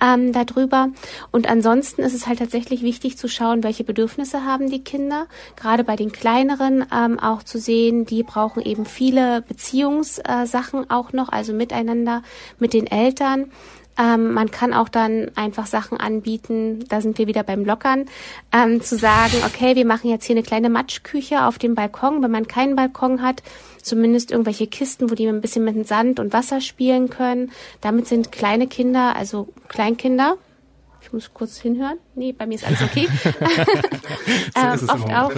ähm, 0.00 0.32
darüber. 0.32 0.88
Und 1.30 1.48
ansonsten 1.48 2.02
ist 2.02 2.14
es 2.14 2.26
halt 2.26 2.38
tatsächlich 2.38 2.82
wichtig 2.82 3.18
zu 3.18 3.28
schauen, 3.28 3.62
welche 3.62 3.84
Bedürfnisse 3.84 4.44
haben 4.44 4.70
die 4.70 4.82
Kinder. 4.82 5.26
Gerade 5.56 5.84
bei 5.84 5.96
den 5.96 6.12
kleineren 6.12 6.86
ähm, 6.92 7.18
auch 7.18 7.42
zu 7.42 7.58
sehen, 7.58 8.06
die 8.06 8.22
brauchen 8.22 8.62
eben 8.62 8.84
viele 8.84 9.42
Beziehungssachen 9.42 10.90
auch 10.90 11.12
noch, 11.12 11.28
also 11.28 11.52
miteinander 11.52 12.22
mit 12.58 12.72
den 12.72 12.86
Eltern. 12.86 13.50
Ähm, 13.98 14.32
man 14.32 14.50
kann 14.50 14.72
auch 14.72 14.88
dann 14.88 15.30
einfach 15.34 15.66
Sachen 15.66 15.98
anbieten, 15.98 16.84
da 16.88 17.00
sind 17.00 17.18
wir 17.18 17.26
wieder 17.26 17.42
beim 17.42 17.64
Lockern, 17.64 18.06
ähm, 18.52 18.80
zu 18.80 18.96
sagen, 18.96 19.34
okay, 19.44 19.76
wir 19.76 19.84
machen 19.84 20.08
jetzt 20.08 20.24
hier 20.24 20.34
eine 20.34 20.42
kleine 20.42 20.70
Matschküche 20.70 21.44
auf 21.44 21.58
dem 21.58 21.74
Balkon. 21.74 22.22
Wenn 22.22 22.30
man 22.30 22.48
keinen 22.48 22.74
Balkon 22.74 23.20
hat, 23.20 23.42
zumindest 23.82 24.30
irgendwelche 24.30 24.66
Kisten, 24.66 25.10
wo 25.10 25.14
die 25.14 25.26
ein 25.26 25.40
bisschen 25.40 25.64
mit 25.64 25.86
Sand 25.86 26.20
und 26.20 26.32
Wasser 26.32 26.60
spielen 26.60 27.10
können. 27.10 27.52
Damit 27.80 28.06
sind 28.06 28.32
kleine 28.32 28.66
Kinder, 28.66 29.14
also 29.16 29.48
Kleinkinder, 29.68 30.36
ich 31.02 31.12
muss 31.12 31.34
kurz 31.34 31.58
hinhören. 31.58 31.98
Nee, 32.14 32.32
bei 32.32 32.46
mir 32.46 32.54
ist 32.54 32.64
alles 32.64 32.80
okay. 32.82 33.08
ähm, 34.56 34.88
oft 34.88 35.12
auch, 35.12 35.32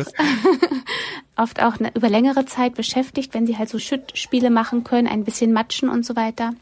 oft 1.37 1.63
auch 1.63 1.77
über 1.95 2.09
längere 2.09 2.45
Zeit 2.45 2.75
beschäftigt, 2.75 3.35
wenn 3.35 3.47
sie 3.47 3.57
halt 3.57 3.71
so 3.71 3.79
Schüttspiele 3.79 4.51
machen 4.51 4.85
können, 4.85 5.09
ein 5.09 5.25
bisschen 5.25 5.53
matschen 5.53 5.89
und 5.89 6.05
so 6.05 6.17
weiter. 6.17 6.53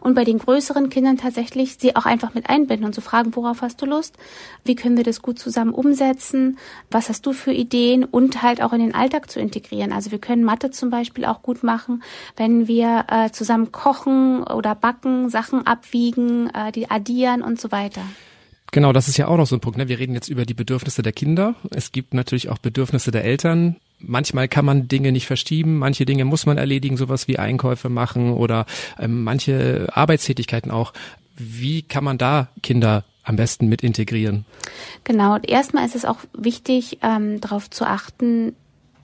Und 0.00 0.14
bei 0.14 0.24
den 0.24 0.38
größeren 0.38 0.90
Kindern 0.90 1.16
tatsächlich 1.16 1.76
sie 1.78 1.96
auch 1.96 2.06
einfach 2.06 2.34
mit 2.34 2.48
einbinden 2.48 2.86
und 2.86 2.94
zu 2.94 3.00
so 3.00 3.08
fragen, 3.08 3.34
worauf 3.34 3.62
hast 3.62 3.80
du 3.82 3.86
Lust? 3.86 4.16
Wie 4.64 4.74
können 4.74 4.96
wir 4.96 5.04
das 5.04 5.22
gut 5.22 5.38
zusammen 5.38 5.72
umsetzen? 5.72 6.58
Was 6.90 7.08
hast 7.08 7.26
du 7.26 7.32
für 7.32 7.52
Ideen? 7.52 8.04
Und 8.04 8.42
halt 8.42 8.62
auch 8.62 8.72
in 8.72 8.80
den 8.80 8.94
Alltag 8.94 9.30
zu 9.30 9.40
integrieren. 9.40 9.92
Also 9.92 10.10
wir 10.10 10.18
können 10.18 10.44
Mathe 10.44 10.70
zum 10.70 10.90
Beispiel 10.90 11.24
auch 11.24 11.42
gut 11.42 11.62
machen, 11.62 12.02
wenn 12.36 12.68
wir 12.68 13.06
äh, 13.08 13.30
zusammen 13.30 13.72
kochen 13.72 14.42
oder 14.42 14.74
backen, 14.74 15.28
Sachen 15.28 15.66
abwiegen, 15.66 16.50
äh, 16.50 16.72
die 16.72 16.90
addieren 16.90 17.42
und 17.42 17.60
so 17.60 17.72
weiter. 17.72 18.02
Genau, 18.72 18.94
das 18.94 19.06
ist 19.06 19.18
ja 19.18 19.28
auch 19.28 19.36
noch 19.36 19.46
so 19.46 19.54
ein 19.56 19.60
Punkt. 19.60 19.76
Ne? 19.76 19.88
Wir 19.88 19.98
reden 19.98 20.14
jetzt 20.14 20.28
über 20.28 20.46
die 20.46 20.54
Bedürfnisse 20.54 21.02
der 21.02 21.12
Kinder. 21.12 21.54
Es 21.70 21.92
gibt 21.92 22.14
natürlich 22.14 22.48
auch 22.48 22.56
Bedürfnisse 22.58 23.10
der 23.10 23.22
Eltern. 23.22 23.76
Manchmal 24.02 24.48
kann 24.48 24.64
man 24.64 24.88
Dinge 24.88 25.12
nicht 25.12 25.26
verschieben, 25.26 25.78
manche 25.78 26.04
Dinge 26.04 26.24
muss 26.24 26.46
man 26.46 26.58
erledigen, 26.58 26.96
sowas 26.96 27.28
wie 27.28 27.38
Einkäufe 27.38 27.88
machen 27.88 28.32
oder 28.32 28.66
ähm, 28.98 29.24
manche 29.24 29.88
Arbeitstätigkeiten 29.92 30.70
auch. 30.70 30.92
Wie 31.36 31.82
kann 31.82 32.04
man 32.04 32.18
da 32.18 32.48
Kinder 32.62 33.04
am 33.24 33.36
besten 33.36 33.68
mit 33.68 33.82
integrieren? 33.82 34.44
Genau, 35.04 35.38
erstmal 35.38 35.86
ist 35.86 35.94
es 35.94 36.04
auch 36.04 36.18
wichtig, 36.36 36.98
ähm, 37.02 37.40
darauf 37.40 37.70
zu 37.70 37.86
achten, 37.86 38.54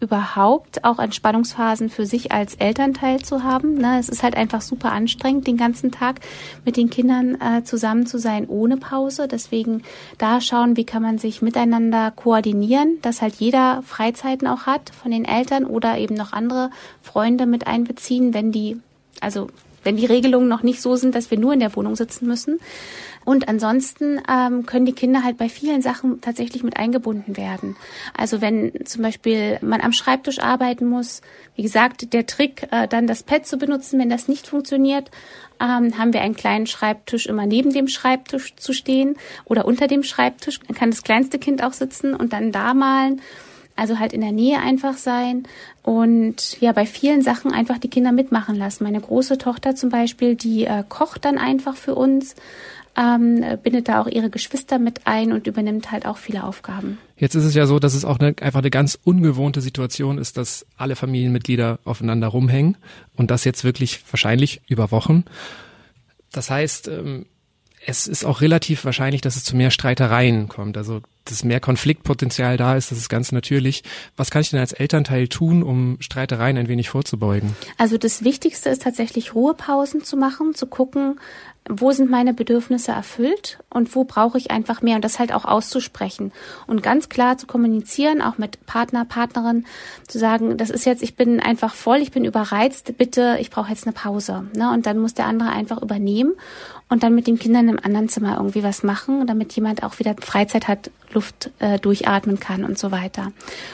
überhaupt 0.01 0.85
auch 0.85 0.99
Entspannungsphasen 0.99 1.91
für 1.91 2.07
sich 2.07 2.31
als 2.31 2.55
Elternteil 2.55 3.21
zu 3.23 3.43
haben. 3.43 3.75
Ne? 3.75 3.99
Es 3.99 4.09
ist 4.09 4.23
halt 4.23 4.37
einfach 4.37 4.61
super 4.61 4.93
anstrengend, 4.93 5.47
den 5.47 5.57
ganzen 5.57 5.91
Tag 5.91 6.21
mit 6.65 6.77
den 6.77 6.89
Kindern 6.89 7.41
äh, 7.41 7.65
zusammen 7.65 8.07
zu 8.07 8.19
sein 8.19 8.47
ohne 8.47 8.77
Pause. 8.77 9.27
Deswegen 9.27 9.83
da 10.19 10.41
schauen, 10.41 10.77
wie 10.77 10.85
kann 10.85 11.03
man 11.03 11.19
sich 11.19 11.43
miteinander 11.43 12.13
koordinieren, 12.13 12.99
dass 13.03 13.23
halt 13.23 13.35
jeder 13.37 13.83
Freizeiten 13.83 14.47
auch 14.47 14.67
hat 14.67 14.91
von 14.91 15.11
den 15.11 15.25
Eltern 15.25 15.65
oder 15.65 15.99
eben 15.99 16.15
noch 16.15 16.33
andere 16.33 16.71
Freunde 17.03 17.47
mit 17.47 17.67
einbeziehen, 17.67 18.35
wenn 18.35 18.53
die, 18.53 18.81
also 19.21 19.49
wenn 19.89 19.97
die 19.97 20.05
Regelungen 20.05 20.49
noch 20.49 20.63
nicht 20.63 20.83
so 20.83 20.97
sind, 20.97 21.15
dass 21.15 21.31
wir 21.31 21.39
nur 21.39 21.55
in 21.55 21.61
der 21.61 21.75
Wohnung 21.75 21.97
sitzen 21.97 22.27
müssen. 22.27 22.61
Und 23.25 23.49
ansonsten 23.49 24.21
ähm, 24.31 24.67
können 24.67 24.85
die 24.85 24.93
Kinder 24.93 25.25
halt 25.25 25.39
bei 25.39 25.49
vielen 25.49 25.81
Sachen 25.81 26.21
tatsächlich 26.21 26.63
mit 26.63 26.77
eingebunden 26.77 27.39
werden. 27.39 27.75
Also 28.15 28.43
wenn 28.43 28.73
zum 28.85 29.03
Beispiel 29.03 29.59
man 29.63 29.81
am 29.81 29.93
Schreibtisch 29.93 30.41
arbeiten 30.41 30.87
muss, 30.87 31.23
wie 31.57 31.63
gesagt, 31.63 32.13
der 32.13 32.27
Trick, 32.27 32.69
äh, 32.71 32.87
dann 32.87 33.07
das 33.07 33.23
Pad 33.23 33.47
zu 33.47 33.57
benutzen, 33.57 33.99
wenn 33.99 34.11
das 34.11 34.29
nicht 34.29 34.47
funktioniert, 34.47 35.11
ähm, 35.59 35.97
haben 35.97 36.13
wir 36.13 36.21
einen 36.21 36.37
kleinen 36.37 36.67
Schreibtisch 36.67 37.25
immer 37.25 37.47
neben 37.47 37.73
dem 37.73 37.89
Schreibtisch 37.89 38.57
zu 38.57 38.75
stehen 38.75 39.17
oder 39.47 39.65
unter 39.65 39.87
dem 39.87 40.03
Schreibtisch. 40.03 40.61
Dann 40.61 40.77
kann 40.77 40.91
das 40.91 41.03
kleinste 41.03 41.39
Kind 41.39 41.65
auch 41.65 41.73
sitzen 41.73 42.15
und 42.15 42.35
dann 42.35 42.53
da 42.53 42.75
malen. 42.75 43.23
Also 43.79 43.99
halt 43.99 44.13
in 44.13 44.21
der 44.21 44.33
Nähe 44.33 44.59
einfach 44.59 44.97
sein 44.97 45.45
und 45.85 46.61
ja, 46.61 46.73
bei 46.73 46.85
vielen 46.85 47.23
Sachen 47.23 47.53
einfach 47.53 47.79
die 47.79 47.89
Kinder 47.89 48.11
mitmachen 48.11 48.57
lassen. 48.57 48.83
Meine 48.83 49.01
große 49.01 49.39
Tochter 49.39 49.77
zum 49.77 49.89
Beispiel, 49.89 50.35
die 50.35 50.65
äh, 50.65 50.83
kocht 50.89 51.25
dann 51.25 51.39
einfach 51.39 51.77
für 51.77 51.95
uns 51.95 52.35
ähm, 52.99 53.45
bindet 53.63 53.89
da 53.89 54.01
auch 54.01 54.09
ihre 54.09 54.31
Geschwister 54.31 54.81
mit 54.81 55.07
ein 55.07 55.33
und 55.33 55.47
übernimmt 55.47 55.93
halt 55.93 56.07
auch 56.07 56.17
viele 56.17 56.43
Aufgaben. 56.43 56.99
Jetzt 57.17 57.37
ist 57.37 57.45
es 57.45 57.55
ja 57.55 57.67
so, 57.67 57.79
dass 57.79 57.95
es 57.95 58.05
auch 58.05 58.19
eine, 58.19 58.35
einfach 58.41 58.59
eine 58.59 58.71
ganz 58.71 58.99
ungewohnte 59.03 59.61
Situation 59.61 60.19
ist, 60.19 60.37
dass 60.37 60.67
alle 60.77 60.97
Familienmitglieder 60.97 61.79
aufeinander 61.85 62.27
rumhängen 62.27 62.77
und 63.15 63.31
das 63.31 63.45
jetzt 63.45 63.63
wirklich 63.63 64.01
wahrscheinlich 64.11 64.63
über 64.67 64.91
Wochen. 64.91 65.25
Das 66.33 66.51
heißt, 66.51 66.89
ähm, 66.89 67.27
es 67.89 68.07
ist 68.07 68.27
auch 68.27 68.43
relativ 68.43 68.85
wahrscheinlich, 68.85 69.23
dass 69.23 69.37
es 69.37 69.45
zu 69.45 69.57
mehr 69.57 69.71
Streitereien 69.71 70.49
kommt. 70.49 70.77
Also, 70.77 71.01
dass 71.25 71.43
mehr 71.43 71.59
Konfliktpotenzial 71.59 72.59
da 72.59 72.77
ist, 72.77 72.91
das 72.91 72.99
ist 72.99 73.09
ganz 73.09 73.33
natürlich. 73.33 73.83
Was 74.15 74.31
kann 74.31 74.43
ich 74.43 74.51
denn 74.51 74.61
als 74.61 74.75
Elternteil 74.75 75.29
tun, 75.29 75.63
um 75.63 75.97
Streitereien 76.01 76.59
ein 76.59 76.69
wenig 76.69 76.91
vorzubeugen? 76.91 77.57
Also 77.79 77.97
das 77.97 78.25
Wichtigste 78.25 78.69
ist 78.69 78.83
tatsächlich 78.83 79.35
Ruhepausen 79.35 80.05
zu 80.05 80.19
machen, 80.19 80.55
zu 80.55 80.67
gucken, 80.67 81.19
wo 81.69 81.93
sind 81.93 82.11
meine 82.11 82.33
Bedürfnisse 82.33 82.93
erfüllt 82.93 83.59
und 83.71 83.95
wo 83.95 84.05
brauche 84.05 84.39
ich 84.39 84.51
einfach 84.51 84.81
mehr 84.81 84.97
und 84.97 85.05
das 85.05 85.19
halt 85.19 85.33
auch 85.33 85.45
auszusprechen 85.45 86.33
und 86.67 86.83
ganz 86.83 87.11
klar 87.11 87.37
zu 87.37 87.47
kommunizieren, 87.47 88.23
auch 88.23 88.39
mit 88.39 88.65
Partner, 88.65 89.05
Partnerin, 89.05 89.67
zu 90.07 90.19
sagen, 90.19 90.57
das 90.57 90.71
ist 90.71 90.87
jetzt, 90.87 91.03
ich 91.03 91.15
bin 91.15 91.41
einfach 91.41 91.75
voll, 91.75 91.99
ich 91.99 92.11
bin 92.11 92.25
überreizt, 92.25 92.97
bitte, 92.97 93.37
ich 93.41 93.51
brauche 93.51 93.71
jetzt 93.71 93.87
eine 93.87 93.93
Pause. 93.93 94.47
Ne? 94.57 94.73
Und 94.73 94.87
dann 94.87 94.99
muss 94.99 95.13
der 95.13 95.27
andere 95.27 95.51
einfach 95.51 95.83
übernehmen 95.83 96.33
und 96.89 97.03
dann 97.03 97.15
mit 97.15 97.27
den 97.27 97.39
Kindern 97.39 97.69
im 97.69 97.79
anderen 97.83 98.09
Zimmer 98.09 98.37
irgendwie 98.37 98.63
was 98.63 98.83
machen, 98.83 99.27
damit 99.27 99.53
jemand 99.53 99.83
auch 99.83 99.99
wieder 99.99 100.15
Freizeit 100.21 100.69
hat, 100.69 100.91
Luft 101.13 101.51
äh, 101.59 101.79
durchatmen 101.79 102.39
kann 102.39 102.65
und 102.65 102.79
so 102.79 102.91
weiter. 102.91 103.33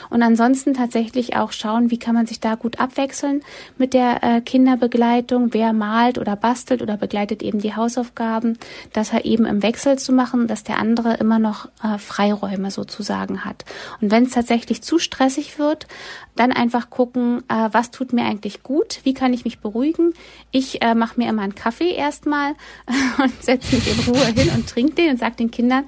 Und 0.09 0.23
ansonsten 0.23 0.73
tatsächlich 0.73 1.35
auch 1.35 1.51
schauen, 1.51 1.91
wie 1.91 1.99
kann 1.99 2.15
man 2.15 2.27
sich 2.27 2.39
da 2.39 2.55
gut 2.55 2.79
abwechseln 2.79 3.41
mit 3.77 3.93
der 3.93 4.23
äh, 4.23 4.41
Kinderbegleitung, 4.41 5.53
wer 5.53 5.73
malt 5.73 6.17
oder 6.17 6.35
bastelt 6.35 6.81
oder 6.81 6.97
begleitet 6.97 7.43
eben 7.43 7.59
die 7.59 7.75
Hausaufgaben, 7.75 8.57
das 8.93 9.11
halt 9.11 9.25
eben 9.25 9.45
im 9.45 9.63
Wechsel 9.63 9.97
zu 9.97 10.13
machen, 10.13 10.47
dass 10.47 10.63
der 10.63 10.79
andere 10.79 11.15
immer 11.15 11.39
noch 11.39 11.67
äh, 11.83 11.97
Freiräume 11.97 12.71
sozusagen 12.71 13.43
hat. 13.43 13.65
Und 14.01 14.11
wenn 14.11 14.23
es 14.23 14.31
tatsächlich 14.31 14.81
zu 14.81 14.97
stressig 14.99 15.59
wird, 15.59 15.87
dann 16.35 16.51
einfach 16.51 16.89
gucken, 16.89 17.43
äh, 17.47 17.69
was 17.71 17.91
tut 17.91 18.13
mir 18.13 18.25
eigentlich 18.25 18.63
gut, 18.63 18.99
wie 19.03 19.13
kann 19.13 19.33
ich 19.33 19.45
mich 19.45 19.59
beruhigen. 19.59 20.13
Ich 20.51 20.81
äh, 20.81 20.95
mache 20.95 21.19
mir 21.19 21.29
immer 21.29 21.43
einen 21.43 21.55
Kaffee 21.55 21.91
erstmal 21.93 22.53
und 23.23 23.43
setze 23.43 23.75
mich 23.75 23.87
in 23.87 24.13
Ruhe 24.13 24.25
hin 24.25 24.49
und 24.55 24.67
trinke 24.67 24.95
den 24.95 25.11
und 25.11 25.19
sage 25.19 25.35
den 25.35 25.51
Kindern, 25.51 25.85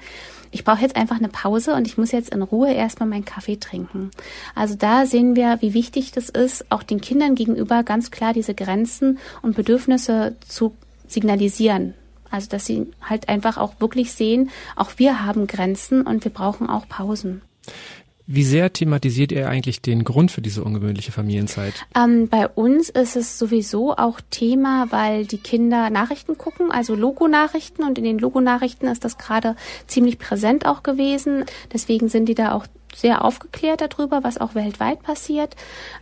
ich 0.52 0.64
brauche 0.64 0.82
jetzt 0.82 0.96
einfach 0.96 1.18
eine 1.18 1.28
Pause 1.28 1.74
und 1.74 1.88
ich 1.88 1.98
muss 1.98 2.12
jetzt 2.12 2.30
in 2.30 2.42
Ruhe 2.42 2.72
erstmal 2.72 3.10
meinen 3.10 3.26
Kaffee 3.26 3.58
trinken. 3.58 4.12
Also 4.56 4.76
da 4.76 5.06
sehen 5.06 5.36
wir, 5.36 5.58
wie 5.62 5.74
wichtig 5.74 6.12
das 6.12 6.30
ist, 6.30 6.72
auch 6.72 6.84
den 6.84 7.02
Kindern 7.02 7.36
gegenüber 7.36 7.84
ganz 7.84 8.12
klar 8.12 8.34
diese 8.34 8.56
Grenzen 8.56 9.20
und 9.42 9.56
Bedürfnisse 9.56 10.36
zu 10.48 10.74
signalisieren. 11.08 11.94
Also 12.30 12.50
dass 12.50 12.66
sie 12.66 12.88
halt 13.02 13.30
einfach 13.30 13.58
auch 13.58 13.74
wirklich 13.80 14.14
sehen, 14.14 14.50
auch 14.76 14.92
wir 14.98 15.26
haben 15.26 15.48
Grenzen 15.48 16.02
und 16.02 16.24
wir 16.24 16.32
brauchen 16.32 16.70
auch 16.70 16.88
Pausen. 16.88 17.42
Wie 18.30 18.44
sehr 18.44 18.74
thematisiert 18.74 19.32
ihr 19.32 19.48
eigentlich 19.48 19.82
den 19.82 20.04
Grund 20.04 20.32
für 20.32 20.42
diese 20.42 20.62
ungewöhnliche 20.62 21.14
Familienzeit? 21.14 21.86
Ähm, 21.96 22.28
bei 22.28 22.50
uns 22.50 22.90
ist 22.90 23.16
es 23.16 23.40
sowieso 23.40 23.96
auch 23.96 24.20
Thema, 24.30 24.92
weil 24.92 25.26
die 25.26 25.38
Kinder 25.38 25.90
Nachrichten 25.90 26.38
gucken, 26.38 26.70
also 26.70 26.94
Logonachrichten 26.94 27.86
und 27.86 27.98
in 27.98 28.04
den 28.04 28.20
Logonachrichten 28.20 28.90
ist 28.90 29.06
das 29.06 29.18
gerade 29.18 29.56
ziemlich 29.88 30.20
präsent 30.20 30.66
auch 30.66 30.84
gewesen. 30.84 31.46
Deswegen 31.72 32.10
sind 32.10 32.26
die 32.26 32.36
da 32.36 32.52
auch 32.52 32.68
sehr 32.96 33.24
aufgeklärt 33.24 33.82
darüber, 33.82 34.24
was 34.24 34.38
auch 34.38 34.56
weltweit 34.56 35.04
passiert. 35.04 35.56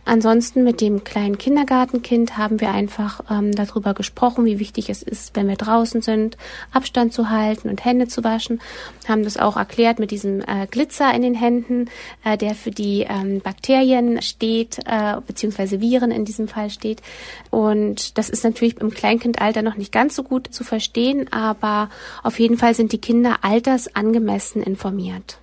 Ansonsten 0.04 0.64
mit 0.64 0.80
dem 0.80 1.04
kleinen 1.04 1.38
Kindergartenkind 1.38 2.38
haben 2.38 2.60
wir 2.60 2.70
einfach 2.70 3.20
ähm, 3.30 3.54
darüber 3.54 3.92
gesprochen, 3.94 4.44
wie 4.44 4.58
wichtig 4.58 4.88
es 4.88 5.02
ist, 5.02 5.36
wenn 5.36 5.48
wir 5.48 5.56
draußen 5.56 6.00
sind, 6.00 6.36
Abstand 6.72 7.12
zu 7.12 7.28
halten 7.28 7.68
und 7.68 7.84
Hände 7.84 8.08
zu 8.08 8.24
waschen. 8.24 8.60
Haben 9.08 9.24
das 9.24 9.36
auch 9.36 9.56
erklärt 9.56 9.98
mit 9.98 10.10
diesem 10.10 10.40
äh, 10.40 10.66
Glitzer 10.70 11.12
in 11.12 11.22
den 11.22 11.34
Händen, 11.34 11.90
äh, 12.24 12.38
der 12.38 12.54
für 12.54 12.70
die 12.70 13.06
ähm, 13.08 13.40
Bakterien 13.40 14.22
steht, 14.22 14.78
äh, 14.86 15.16
beziehungsweise 15.26 15.80
Viren 15.80 16.10
in 16.10 16.24
diesem 16.24 16.48
Fall 16.48 16.70
steht. 16.70 17.02
Und 17.50 18.16
das 18.16 18.30
ist 18.30 18.44
natürlich 18.44 18.80
im 18.80 18.90
Kleinkindalter 18.90 19.62
noch 19.62 19.76
nicht 19.76 19.92
ganz 19.92 20.16
so 20.16 20.22
gut 20.22 20.52
zu 20.52 20.64
verstehen, 20.64 21.32
aber 21.32 21.90
auf 22.22 22.38
jeden 22.38 22.56
Fall 22.56 22.74
sind 22.74 22.92
die 22.92 23.00
Kinder 23.00 23.38
altersangemessen 23.42 24.62
informiert. 24.62 25.38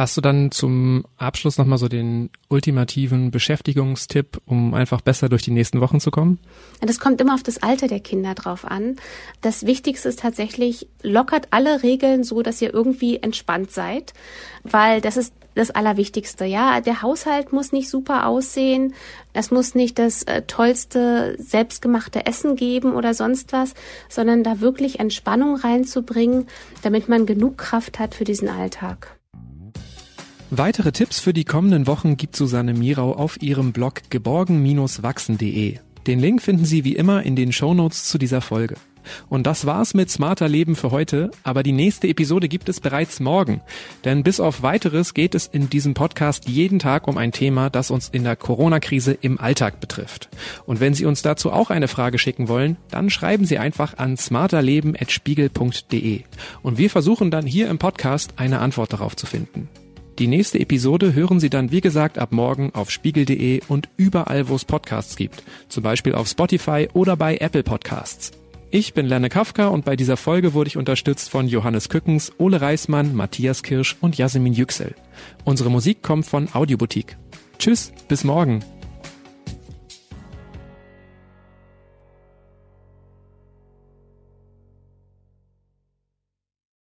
Hast 0.00 0.16
du 0.16 0.22
dann 0.22 0.50
zum 0.50 1.04
Abschluss 1.18 1.58
nochmal 1.58 1.76
so 1.76 1.86
den 1.86 2.30
ultimativen 2.48 3.30
Beschäftigungstipp, 3.30 4.40
um 4.46 4.72
einfach 4.72 5.02
besser 5.02 5.28
durch 5.28 5.42
die 5.42 5.50
nächsten 5.50 5.82
Wochen 5.82 6.00
zu 6.00 6.10
kommen? 6.10 6.38
Das 6.80 6.98
kommt 6.98 7.20
immer 7.20 7.34
auf 7.34 7.42
das 7.42 7.62
Alter 7.62 7.86
der 7.86 8.00
Kinder 8.00 8.34
drauf 8.34 8.64
an. 8.64 8.96
Das 9.42 9.66
Wichtigste 9.66 10.08
ist 10.08 10.20
tatsächlich, 10.20 10.88
lockert 11.02 11.48
alle 11.50 11.82
Regeln 11.82 12.24
so, 12.24 12.40
dass 12.40 12.62
ihr 12.62 12.72
irgendwie 12.72 13.18
entspannt 13.18 13.72
seid, 13.72 14.14
weil 14.62 15.02
das 15.02 15.18
ist 15.18 15.34
das 15.54 15.70
Allerwichtigste. 15.70 16.46
Ja, 16.46 16.80
der 16.80 17.02
Haushalt 17.02 17.52
muss 17.52 17.70
nicht 17.70 17.90
super 17.90 18.26
aussehen. 18.26 18.94
Es 19.34 19.50
muss 19.50 19.74
nicht 19.74 19.98
das 19.98 20.22
äh, 20.22 20.40
tollste 20.46 21.36
selbstgemachte 21.38 22.24
Essen 22.24 22.56
geben 22.56 22.94
oder 22.94 23.12
sonst 23.12 23.52
was, 23.52 23.74
sondern 24.08 24.44
da 24.44 24.60
wirklich 24.60 24.98
Entspannung 24.98 25.56
reinzubringen, 25.56 26.46
damit 26.80 27.10
man 27.10 27.26
genug 27.26 27.58
Kraft 27.58 27.98
hat 27.98 28.14
für 28.14 28.24
diesen 28.24 28.48
Alltag. 28.48 29.19
Weitere 30.52 30.90
Tipps 30.90 31.20
für 31.20 31.32
die 31.32 31.44
kommenden 31.44 31.86
Wochen 31.86 32.16
gibt 32.16 32.34
Susanne 32.34 32.74
Mirau 32.74 33.12
auf 33.12 33.40
ihrem 33.40 33.72
Blog 33.72 34.10
geborgen-wachsen.de. 34.10 35.78
Den 36.08 36.18
Link 36.18 36.42
finden 36.42 36.64
Sie 36.64 36.82
wie 36.82 36.96
immer 36.96 37.22
in 37.22 37.36
den 37.36 37.52
Shownotes 37.52 38.08
zu 38.08 38.18
dieser 38.18 38.40
Folge. 38.40 38.74
Und 39.28 39.46
das 39.46 39.64
war's 39.64 39.94
mit 39.94 40.10
Smarter 40.10 40.48
Leben 40.48 40.74
für 40.74 40.90
heute, 40.90 41.30
aber 41.44 41.62
die 41.62 41.70
nächste 41.70 42.08
Episode 42.08 42.48
gibt 42.48 42.68
es 42.68 42.80
bereits 42.80 43.20
morgen. 43.20 43.60
Denn 44.04 44.24
bis 44.24 44.40
auf 44.40 44.62
weiteres 44.62 45.14
geht 45.14 45.36
es 45.36 45.46
in 45.46 45.70
diesem 45.70 45.94
Podcast 45.94 46.48
jeden 46.48 46.80
Tag 46.80 47.06
um 47.06 47.16
ein 47.16 47.30
Thema, 47.30 47.70
das 47.70 47.92
uns 47.92 48.08
in 48.08 48.24
der 48.24 48.34
Corona-Krise 48.34 49.16
im 49.20 49.38
Alltag 49.38 49.78
betrifft. 49.78 50.30
Und 50.66 50.80
wenn 50.80 50.94
Sie 50.94 51.06
uns 51.06 51.22
dazu 51.22 51.52
auch 51.52 51.70
eine 51.70 51.86
Frage 51.86 52.18
schicken 52.18 52.48
wollen, 52.48 52.76
dann 52.90 53.08
schreiben 53.08 53.44
Sie 53.44 53.58
einfach 53.58 53.98
an 53.98 54.16
smarterleben.spiegel.de. 54.16 56.22
Und 56.62 56.76
wir 56.76 56.90
versuchen 56.90 57.30
dann 57.30 57.46
hier 57.46 57.68
im 57.68 57.78
Podcast 57.78 58.32
eine 58.36 58.58
Antwort 58.58 58.92
darauf 58.92 59.14
zu 59.14 59.26
finden. 59.26 59.68
Die 60.20 60.26
nächste 60.26 60.60
Episode 60.60 61.14
hören 61.14 61.40
Sie 61.40 61.48
dann 61.48 61.72
wie 61.72 61.80
gesagt 61.80 62.18
ab 62.18 62.30
morgen 62.30 62.74
auf 62.74 62.90
spiegel.de 62.90 63.62
und 63.68 63.88
überall, 63.96 64.50
wo 64.50 64.54
es 64.54 64.66
Podcasts 64.66 65.16
gibt. 65.16 65.42
Zum 65.68 65.82
Beispiel 65.82 66.14
auf 66.14 66.28
Spotify 66.28 66.90
oder 66.92 67.16
bei 67.16 67.38
Apple 67.38 67.62
Podcasts. 67.62 68.30
Ich 68.70 68.92
bin 68.92 69.06
Lerne 69.06 69.30
Kafka 69.30 69.68
und 69.68 69.86
bei 69.86 69.96
dieser 69.96 70.18
Folge 70.18 70.52
wurde 70.52 70.68
ich 70.68 70.76
unterstützt 70.76 71.30
von 71.30 71.48
Johannes 71.48 71.88
Kückens, 71.88 72.32
Ole 72.36 72.60
Reismann, 72.60 73.16
Matthias 73.16 73.62
Kirsch 73.62 73.96
und 74.02 74.18
Jasmin 74.18 74.52
Yüksel. 74.52 74.94
Unsere 75.44 75.70
Musik 75.70 76.02
kommt 76.02 76.26
von 76.26 76.50
Audioboutique. 76.52 77.16
Tschüss, 77.58 77.90
bis 78.06 78.22
morgen. 78.22 78.62